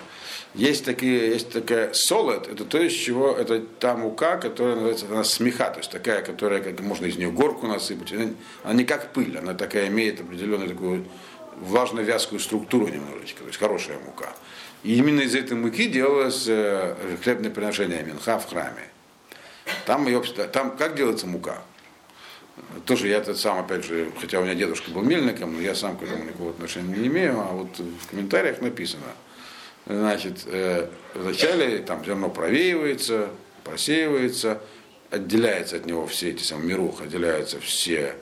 [0.56, 5.22] Есть, такие, есть такая солод, это то, из чего, это та мука, которая называется она
[5.22, 8.12] смеха, то есть такая, которая, как можно из нее горку насыпать.
[8.14, 8.30] Она,
[8.64, 11.04] она не как пыль, она такая имеет определенную такую
[11.60, 14.32] влажно-вязкую структуру немножечко, то есть хорошая мука.
[14.82, 18.88] И именно из этой муки делалось э, хлебное приношение минха в храме.
[19.84, 21.58] Там, ее, там как делается мука?
[22.86, 25.98] Тоже я этот сам, опять же, хотя у меня дедушка был мельником, но я сам
[25.98, 29.04] к этому никакого отношения не имею, а вот в комментариях написано,
[29.86, 33.28] значит, э, вначале там зерно провеивается,
[33.64, 34.60] просеивается,
[35.10, 38.16] отделяется от него все эти самые мирух, отделяются все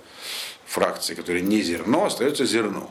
[0.67, 2.91] фракции, которые не зерно, остается зерно.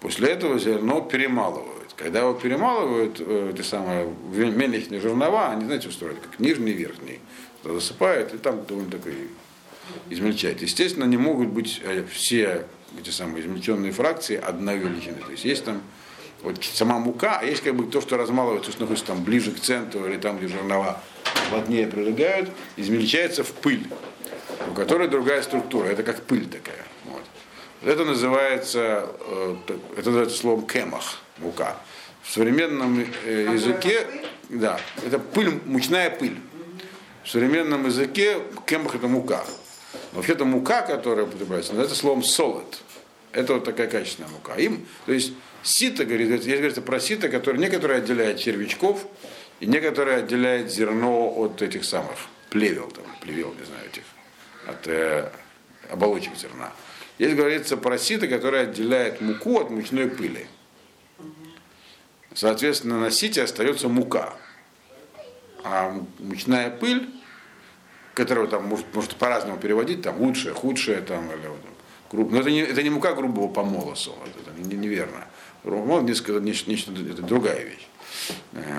[0.00, 1.94] После этого зерно перемалывают.
[1.96, 7.20] Когда его перемалывают, э, эти самые мельничные жернова, они, знаете, устроены, как нижний и верхний.
[7.64, 9.14] Засыпают, и там довольно такой
[10.10, 10.62] измельчать.
[10.62, 12.66] Естественно, не могут быть э, все
[12.98, 15.16] эти самые измельченные фракции одной величины.
[15.24, 15.82] То есть есть там
[16.42, 19.60] вот сама мука, а есть как бы то, что размалывается, что находится там ближе к
[19.60, 21.02] центру или там, где жернова
[21.50, 23.86] плотнее прилегают, измельчается в пыль,
[24.70, 25.86] у которой другая структура.
[25.86, 26.84] Это как пыль такая.
[27.06, 27.22] Вот.
[27.82, 29.56] Это называется, э,
[29.96, 31.76] это называется словом кемах, мука.
[32.22, 34.06] В современном э, языке,
[34.48, 36.36] да, это пыль, мучная пыль.
[37.24, 39.44] В современном языке кемах это мука.
[40.12, 42.82] Вообще-то мука, которая употребляется, называется словом солод.
[43.32, 44.54] Это вот такая качественная мука.
[44.54, 45.32] Им, то есть
[45.66, 49.06] сито, говорит, есть говорится про сито, которое некоторые отделяет червячков,
[49.60, 52.16] и некоторые отделяет зерно от этих самых
[52.50, 54.02] плевел, там, плевел, не знаю, этих,
[54.66, 55.30] от э,
[55.90, 56.72] оболочек зерна.
[57.18, 60.46] Здесь говорится про сито, которое отделяет муку от мучной пыли.
[62.34, 64.34] Соответственно, на сите остается мука.
[65.64, 67.08] А мучная пыль
[68.16, 72.60] которого там может, может по-разному переводить, там лучшее, худшее, там, или, вот, но это не,
[72.60, 75.26] это не мука грубого помола соло, это не, неверно.
[75.66, 77.86] Мол, несколько, нечто, нечто, это другая вещь.
[78.52, 78.78] Э,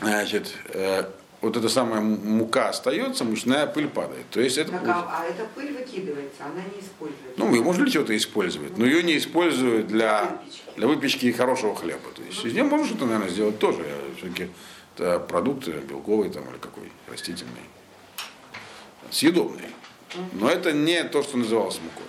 [0.00, 1.04] значит, э,
[1.42, 4.24] вот эта самая мука остается, мучная пыль падает.
[4.30, 4.72] То есть это...
[4.72, 7.34] Так, а, а эта пыль выкидывается, она не используется.
[7.36, 10.40] Ну, ее можно ли что-то использовать, но ее не используют для,
[10.76, 12.10] для выпечки хорошего хлеба.
[12.14, 13.84] То есть из нее можно что-то, наверное, сделать тоже.
[14.16, 14.48] Все-таки
[14.96, 17.52] это продукты белковые там, или какой растительный
[19.10, 19.68] съедобный.
[20.32, 22.06] Но это не то, что называлось мукой.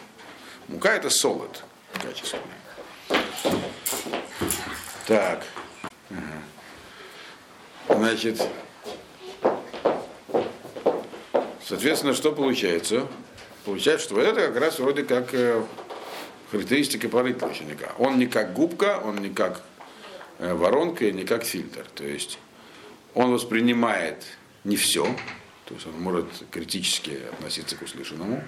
[0.67, 1.63] Мука это солод
[2.01, 2.43] качественный.
[5.05, 5.43] Так.
[7.89, 8.41] Значит,
[11.65, 13.07] соответственно, что получается?
[13.65, 15.63] Получается, что это как раз вроде как э,
[16.51, 17.91] характеристика правителя ученика.
[17.97, 19.61] Он не как губка, он не как
[20.39, 21.85] э, воронка и не как фильтр.
[21.95, 22.39] То есть
[23.13, 24.23] он воспринимает
[24.63, 25.03] не все,
[25.65, 28.43] то есть он может критически относиться к услышанному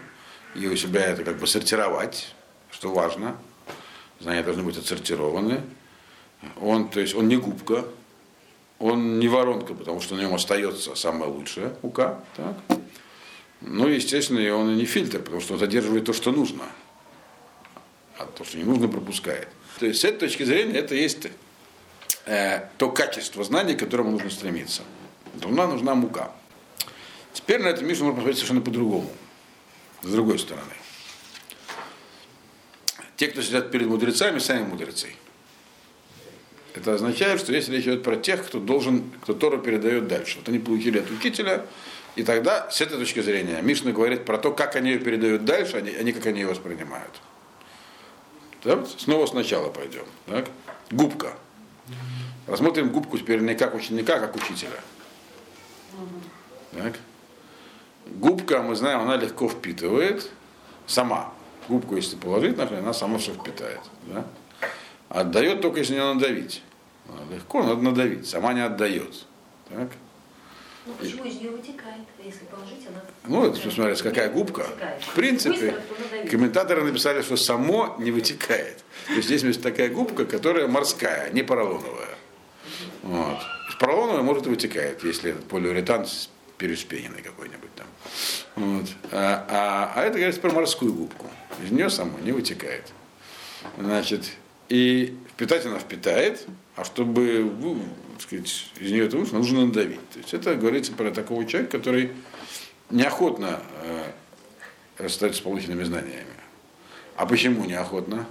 [0.56, 2.34] и у себя это как бы сортировать,
[2.72, 3.38] что важно.
[4.20, 5.62] Знания должны быть отсортированы.
[6.62, 7.86] Он, то есть он не губка,
[8.80, 12.20] он не воронка, потому что на нем остается самое лучшее ука.
[12.36, 12.56] Так?
[13.62, 16.64] Ну, естественно, и он и не фильтр, потому что он задерживает то, что нужно.
[18.18, 19.48] а то, что не нужно, пропускает.
[19.80, 21.28] То есть с этой точки зрения это есть
[22.26, 24.84] э, то качество знаний, к которому нужно стремиться.
[25.42, 26.32] Нужна, нужна мука.
[27.34, 29.10] Теперь на эту Мишу можно посмотреть совершенно по-другому.
[30.02, 30.72] С другой стороны.
[33.18, 35.16] Те, кто сидят перед мудрецами, сами мудрецы.
[36.76, 40.40] Это означает, что если речь идет про тех, кто должен, кто Тору передает дальше.
[40.40, 41.66] Вот они получили от учителя,
[42.16, 45.78] и тогда, с этой точки зрения, Мишна говорит про то, как они ее передают дальше,
[45.78, 47.12] а не, а как они ее воспринимают.
[48.62, 48.86] Так?
[48.98, 50.06] Снова сначала пойдем.
[50.26, 50.50] Так?
[50.92, 51.38] Губка.
[52.48, 54.80] Рассмотрим губку теперь не как ученика, а как учителя.
[56.74, 57.00] Так?
[58.08, 60.30] Губка, мы знаем, она легко впитывает
[60.88, 61.34] сама.
[61.70, 63.80] Губку, если положить, например, она сама все впитает.
[64.08, 64.26] Да?
[65.10, 66.62] Отдает только если не надавить.
[67.30, 69.26] Легко надо надавить, сама не отдает.
[69.70, 69.90] Так?
[70.86, 72.04] Ну почему из нее вытекает?
[72.24, 73.02] Если положить, она...
[73.28, 74.68] Ну, это смотрите, какая губка.
[75.02, 78.84] В принципе, Быстро, комментаторы написали, что само не вытекает.
[79.08, 82.16] То есть здесь есть такая губка, которая морская, не поролоновая.
[83.02, 83.40] Вот.
[83.80, 86.06] Поролоновая может и вытекает, если этот полиуретан
[86.58, 87.88] переспененный какой-нибудь там.
[88.56, 88.86] Вот.
[89.12, 91.30] А, а, а это говорится про морскую губку.
[91.64, 92.94] Из нее само не вытекает.
[93.78, 94.32] Значит,
[94.70, 97.80] и впитать она впитает, а чтобы вы,
[98.14, 100.10] так сказать, из нее это вышло, нужно надавить.
[100.10, 102.12] То есть это говорится про такого человека, который
[102.90, 104.12] неохотно э,
[104.98, 106.26] расстается с полученными знаниями.
[107.16, 108.26] А почему неохотно?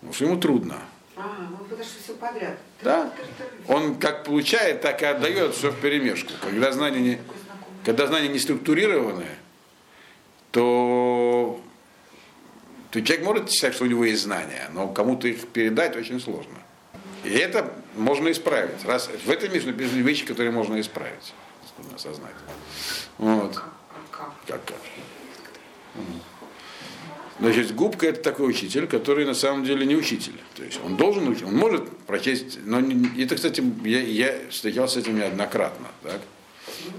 [0.00, 0.82] Потому что ему трудно.
[1.16, 2.58] А, ну потому что все подряд.
[2.82, 3.12] Да?
[3.66, 6.32] Он как получает, так и отдает все в перемешку.
[6.42, 7.18] Когда знания не,
[7.84, 9.26] когда знания не структурированы,
[10.52, 11.60] то,
[12.90, 16.58] то человек может считать, что у него есть знания, но кому-то их передать очень сложно.
[17.24, 18.84] И это можно исправить.
[18.84, 21.32] Раз, в этом есть вещи, которые можно исправить,
[21.78, 22.34] нужно осознать.
[23.18, 23.60] Вот.
[24.10, 24.32] Как?
[24.46, 24.62] Как.
[27.40, 30.40] Значит, губка это такой учитель, который на самом деле не учитель.
[30.56, 34.94] То есть он должен учить, он может прочесть, но не- это, кстати, я, я встречался
[34.94, 36.20] с этим неоднократно, так,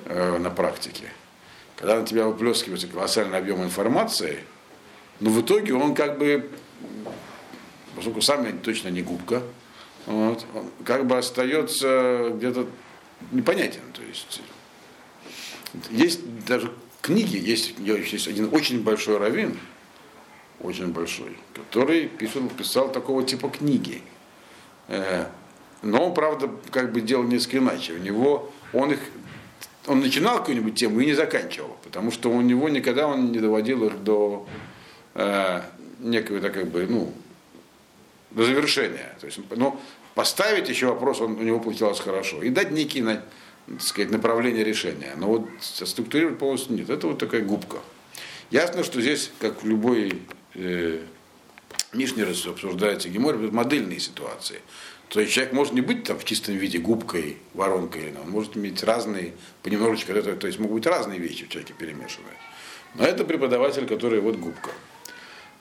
[0.05, 1.11] э, на практике.
[1.75, 4.39] Когда на тебя выплескивается колоссальный объем информации,
[5.19, 6.49] но в итоге он как бы,
[7.95, 9.43] поскольку сам я точно не губка,
[10.05, 10.45] вот,
[10.85, 12.67] как бы остается где-то
[13.31, 13.81] непонятен.
[13.93, 14.41] То есть
[15.89, 19.57] есть даже книги, есть, есть один очень большой раввин,
[20.61, 24.01] очень большой, который писал, писал такого типа книги.
[24.87, 25.27] Э,
[25.81, 27.93] Но он, правда, как бы делал несколько иначе.
[27.93, 28.99] У него, он их,
[29.87, 33.85] он начинал какую-нибудь тему и не заканчивал, потому что у него никогда он не доводил
[33.85, 34.45] их до
[35.15, 35.61] э,
[35.99, 37.13] некого, как бы, ну,
[38.31, 39.15] до завершения.
[39.19, 39.79] То есть, ну,
[40.15, 42.41] поставить еще вопрос он, у него получалось хорошо.
[42.41, 43.23] И дать некие на-
[43.67, 45.13] так сказать, направления решения.
[45.15, 46.89] Но вот структурировать полностью нет.
[46.89, 47.77] Это вот такая губка.
[48.51, 50.21] Ясно, что здесь, как в любой
[50.55, 51.01] э,
[51.93, 54.61] Мишне обсуждается Гемор, будут модельные ситуации.
[55.09, 58.55] То есть человек может не быть там в чистом виде губкой, воронкой, но он может
[58.55, 62.35] иметь разные, понемножечку, то есть могут быть разные вещи в человеке перемешанные.
[62.93, 64.69] Но это преподаватель, который вот губка.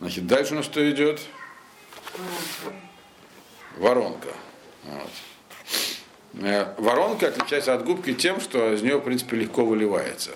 [0.01, 1.21] Значит, дальше у нас что идет?
[3.77, 4.29] Воронка.
[4.85, 5.11] Вот.
[6.35, 10.33] Э, Воронка отличается от губки тем, что из нее, в принципе, легко выливается.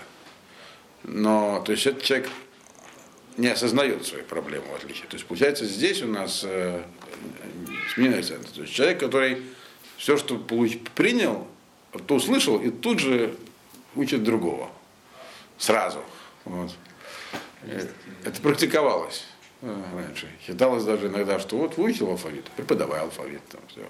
[1.03, 2.29] Но, то есть, этот человек
[3.37, 5.07] не осознает свои проблемы в отличие.
[5.07, 6.83] То есть, получается, здесь у нас э,
[7.95, 8.38] сменяется.
[8.55, 9.42] То есть, человек, который
[9.97, 11.47] все, что получ, принял,
[12.07, 13.35] то услышал, и тут же
[13.97, 14.71] учит другого.
[15.59, 16.03] Сразу.
[16.45, 16.73] Вот.
[17.62, 17.87] Э,
[18.25, 19.25] Это практиковалось
[19.62, 20.29] раньше.
[20.46, 23.42] Считалось даже иногда, что вот выучил алфавит, преподавай алфавит.
[23.48, 23.83] Там, все.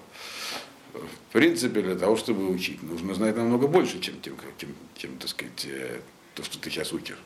[0.93, 5.29] В принципе, для того, чтобы учить, нужно знать намного больше, чем, чем, чем, чем так
[5.29, 5.99] сказать, э,
[6.35, 7.17] то, что ты сейчас учишь.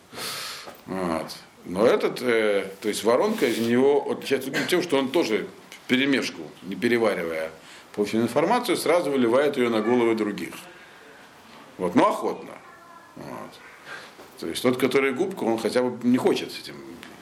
[0.85, 1.35] Вот.
[1.65, 6.43] Но этот, э, то есть воронка из него отличается тем, что он тоже в перемешку,
[6.63, 7.51] не переваривая
[7.93, 10.53] полученную информацию, сразу выливает ее на головы других.
[11.77, 12.53] Вот, но охотно.
[13.15, 13.51] Вот.
[14.39, 16.75] То есть тот, который губка, он хотя бы не хочет с этим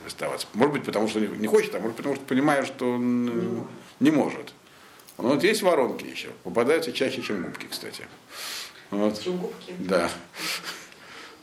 [0.06, 0.47] оставаться.
[0.53, 3.64] Может быть, потому что не хочет, а может потому что понимает, что он э,
[3.99, 4.53] не может.
[5.18, 6.30] Но вот есть воронки еще.
[6.43, 8.03] Попадаются чаще, чем губки, кстати.
[8.91, 9.22] Вот.
[9.22, 9.74] Чем губки.
[9.80, 10.10] Да.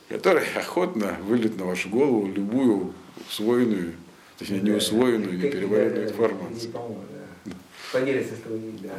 [0.09, 2.93] Которые охотно выльют на вашу голову любую
[3.27, 3.93] усвоенную,
[4.37, 6.71] точнее не усвоенную, не переваренную информацию.
[7.91, 8.91] Поделится с тобой, да.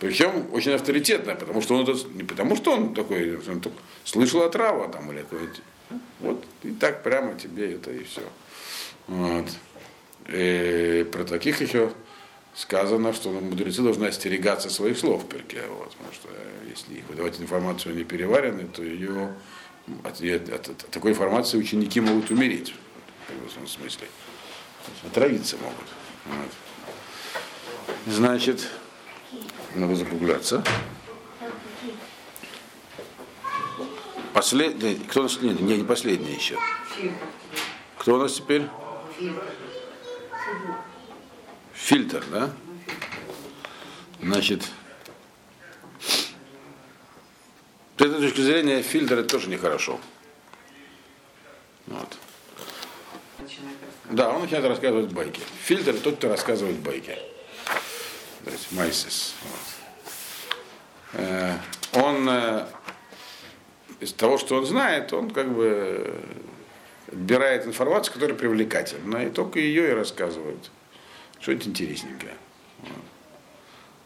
[0.00, 4.42] Причем очень авторитетная, потому что он это, не потому что он такой, он только слышал
[4.42, 5.60] от Рава там или какой-то.
[6.20, 8.22] Вот и так прямо тебе это и все.
[9.08, 9.46] Вот.
[10.28, 11.92] И про таких еще
[12.54, 15.62] сказано, что мудрецы должны остерегаться своих слов в перке.
[15.68, 19.32] Вот, потому что э, если их выдавать информацию не переваренной, то ее
[20.04, 22.74] от, от- от- от такой информации ученики могут умереть
[23.28, 24.08] в этом смысле.
[25.06, 25.86] Отравиться могут.
[26.26, 26.50] Вот.
[28.12, 28.66] Значит,
[29.74, 30.64] надо закругляться.
[34.32, 36.58] Последний, кто у нас, нет, не, не последний еще.
[37.98, 38.66] Кто у нас теперь?
[41.74, 42.50] Фильтр, да?
[44.20, 44.62] Значит,
[47.96, 49.98] с этой точки зрения фильтр это тоже нехорошо.
[51.86, 52.16] Вот.
[54.10, 55.40] Да, он начинает рассказывать байки.
[55.62, 57.18] Фильтр тот, кто рассказывает байки.
[58.44, 59.34] То есть майсис.
[59.42, 61.20] Вот.
[61.20, 61.58] Э,
[61.92, 62.66] Он э,
[64.00, 66.14] из того, что он знает, он как бы
[67.08, 70.70] отбирает информацию, которая привлекательна, и только ее и рассказывают.
[71.40, 72.34] Что-нибудь интересненькое.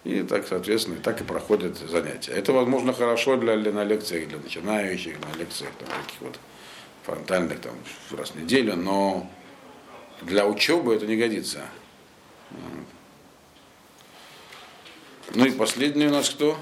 [0.04, 2.32] И так, соответственно, и так и проходят занятия.
[2.32, 6.38] Это, возможно, хорошо для, для на лекциях для начинающих, на лекциях там, таких вот
[7.04, 7.74] фронтальных там,
[8.16, 9.30] раз в неделю, но
[10.22, 11.66] для учебы это не годится.
[15.34, 16.58] Ну и последний у нас кто?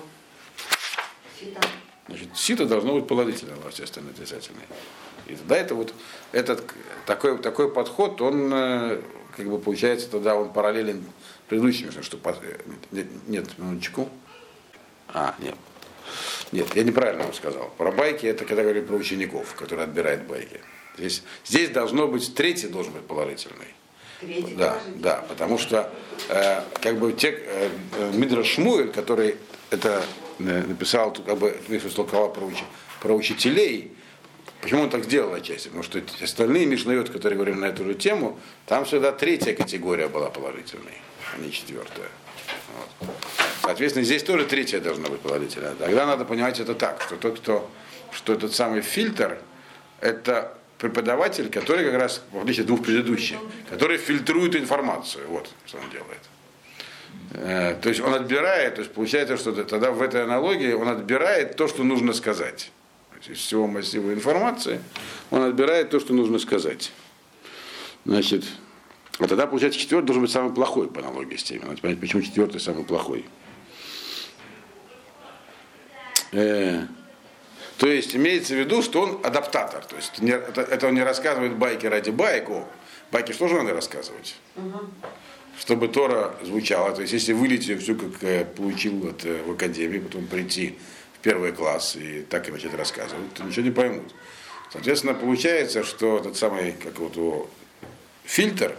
[1.39, 1.61] Сита.
[2.09, 4.67] Значит, сито должно быть положительное, а все остальные отрицательные.
[5.29, 5.95] И тогда это вот
[6.33, 6.65] этот
[7.07, 9.01] такой, такой подход, он э,
[9.37, 11.05] как бы получается тогда он параллелен
[11.49, 12.19] предыдущим, что
[12.91, 14.09] нет, нет, минуточку.
[15.09, 15.55] А, нет.
[16.53, 17.71] Нет, я неправильно вам сказал.
[17.77, 20.61] Про байки это когда говорили про учеников, которые отбирают байки.
[20.97, 23.69] Здесь, здесь должно быть, третий должен быть положительный.
[24.21, 24.99] Третий Да, положительный.
[25.03, 25.93] да, потому что
[26.31, 27.71] э, как бы те, э,
[28.15, 29.37] Мидраш Шмуэль, который
[29.71, 30.03] это
[30.39, 31.51] э, написал, как бы
[31.95, 32.65] толковал про, учи-
[33.01, 33.93] про учителей,
[34.61, 35.69] почему он так сделал отчасти?
[35.69, 40.31] Потому что остальные Мишнает, которые говорили на эту же тему, там всегда третья категория была
[40.31, 40.99] положительной,
[41.35, 42.09] а не четвертая.
[43.01, 43.09] Вот.
[43.63, 45.75] Соответственно, здесь тоже третья должна быть положительная.
[45.75, 47.71] Тогда надо понимать это так, что тот, кто,
[48.13, 49.39] что этот самый фильтр,
[50.01, 53.37] это преподаватель, который как раз, в отличие от двух предыдущих,
[53.69, 55.27] который фильтрует информацию.
[55.29, 56.21] Вот что он делает.
[57.33, 61.57] Э, То есть он отбирает, то есть получается, что тогда в этой аналогии он отбирает
[61.57, 62.71] то, что нужно сказать.
[63.27, 64.81] Из всего массива информации
[65.31, 66.93] он отбирает то, что нужно сказать.
[68.05, 68.45] Значит,
[69.19, 71.65] а тогда, получается, четвертый должен быть самый плохой по аналогии с теми.
[71.65, 73.25] Надо понять, почему четвертый самый плохой.
[76.33, 76.87] Э,
[77.79, 79.85] то есть имеется в виду, что он адаптатор.
[79.85, 82.67] То есть не- это, это он не рассказывает байки ради байку.
[83.11, 84.37] Байки что же надо рассказывать?
[85.59, 86.95] Чтобы Тора звучала.
[86.95, 90.79] То есть если вылить ее все, как э, получил вот, э, в академии, потом прийти
[91.19, 94.15] в первый класс и так и начать рассказывать, то ничего не поймут.
[94.71, 97.51] Соответственно, получается, что тот самый, как вот его
[98.25, 98.77] фильтр,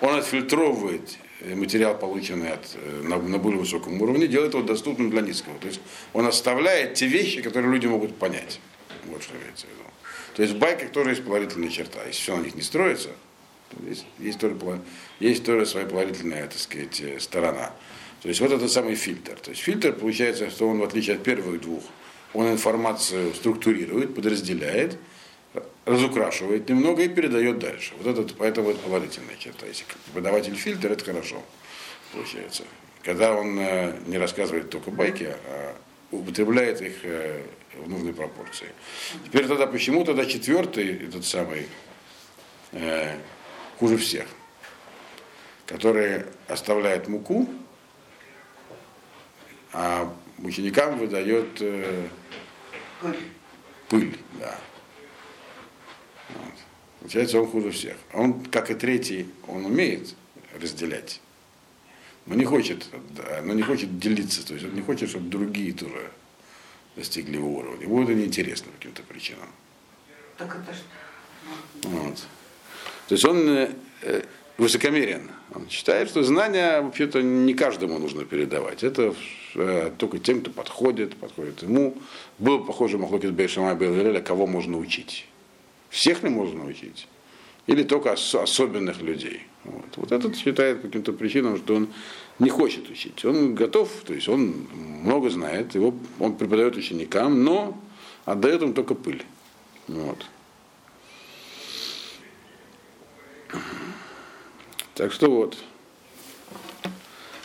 [0.00, 5.10] он отфильтровывает э, материал, полученный от, э, на, на более высоком уровне, делает его доступным
[5.10, 5.58] для низкого.
[5.58, 5.80] То есть
[6.12, 8.60] он оставляет те вещи, которые люди могут понять.
[9.06, 9.84] Вот что имеется в виду.
[10.36, 12.04] То есть в байках тоже есть положительная черта.
[12.06, 13.10] Если все на них не строится,
[13.86, 14.56] есть, есть, тоже,
[15.20, 17.72] есть тоже своя положительная, так сказать, э, сторона.
[18.22, 19.38] То есть вот это самый фильтр.
[19.38, 21.82] То есть фильтр получается, что он, в отличие от первых двух,
[22.32, 24.98] он информацию структурирует, подразделяет,
[25.84, 27.92] разукрашивает немного и передает дальше.
[27.98, 29.66] Вот это, поэтому это положительная черта.
[29.66, 31.42] Если преподаватель фильтр, это хорошо
[32.14, 32.64] получается.
[33.02, 35.76] Когда он э, не рассказывает только байки, а
[36.10, 37.42] употребляет их э,
[37.76, 38.68] в нужной пропорции.
[39.24, 41.66] Теперь тогда почему тогда четвертый, этот самый,
[43.78, 44.26] хуже всех,
[45.66, 47.48] который оставляет муку,
[49.72, 52.08] а ученикам выдает э,
[53.00, 53.18] Пыль.
[53.88, 54.58] пыль, да.
[56.30, 56.54] Вот.
[57.00, 57.96] Получается, он хуже всех.
[58.12, 60.14] Он, как и третий, он умеет
[60.60, 61.20] разделять,
[62.26, 65.72] но не хочет, да, но не хочет делиться, то есть он не хочет, чтобы другие
[65.72, 66.10] тоже
[66.96, 67.82] достигли его уровня.
[67.82, 69.48] Ему это неинтересно по каким-то причинам.
[70.38, 71.88] Так это что?
[71.88, 72.26] Вот.
[73.08, 73.68] То есть он э,
[74.58, 75.30] высокомерен.
[75.54, 78.82] Он считает, что знания вообще-то не каждому нужно передавать.
[78.82, 79.14] Это
[79.54, 81.96] э, только тем, кто подходит, подходит ему.
[82.38, 85.26] Был похоже Махлокис Бейшама Белеля, кого можно учить.
[85.90, 87.08] Всех ли можно учить?
[87.66, 89.42] Или только ос- особенных людей?
[89.64, 89.96] Вот.
[89.96, 91.88] вот этот считает каким-то причинам, что он
[92.38, 93.24] не хочет учить.
[93.24, 94.66] Он готов, то есть он
[95.02, 97.78] много знает, его, он преподает ученикам, но
[98.24, 99.22] отдает им только пыль.
[99.88, 100.26] Вот.
[104.94, 105.56] Так что вот.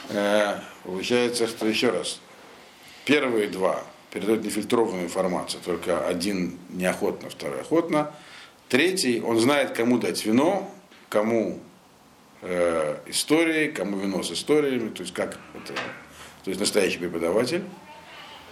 [0.10, 2.20] Э, получается, что еще раз.
[3.06, 8.12] Первые два передают нефильтрованную информацию, только один неохотно, второй охотно.
[8.68, 10.72] Третий, он знает, кому дать вино,
[11.10, 11.60] кому
[12.42, 17.64] э, истории, кому вино с историями, то есть как это, то есть настоящий преподаватель.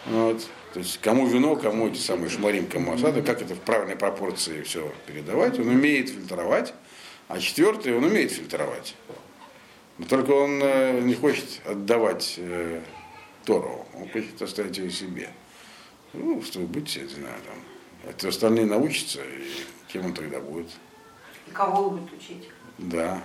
[0.08, 0.48] Вот.
[0.74, 4.62] То есть кому вино, кому эти самые шмарим, кому осада, как это в правильной пропорции
[4.64, 5.60] все передавать.
[5.60, 6.74] Он умеет фильтровать,
[7.28, 8.96] А четвертый, он умеет фильтровать.
[9.98, 12.82] Но только он э, не хочет отдавать э,
[13.46, 15.30] Тору, он хочет оставить ее себе.
[16.14, 18.10] Ну, чтобы быть, я не знаю, там.
[18.10, 19.44] Это остальные научатся, и
[19.92, 20.70] кем он тогда будет?
[21.48, 22.50] И кого будет учить?
[22.78, 23.24] Да.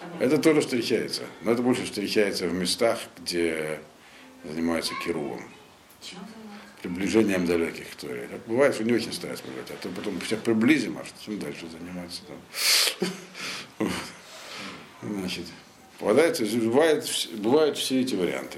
[0.00, 0.24] Понятно.
[0.24, 1.22] Это тоже встречается.
[1.42, 3.80] Но это больше встречается в местах, где
[4.44, 5.44] занимаются керувом.
[6.02, 6.18] Чем?
[6.84, 8.28] Приближением далеких Торе.
[8.30, 11.64] Так бывает, что не очень стараются приближать, а то потом всех приблизим, а чем дальше
[11.70, 12.20] заниматься
[13.78, 13.88] там.
[15.02, 15.46] Значит,
[15.98, 18.52] попадается, бывает, вс- бывают все эти варианты.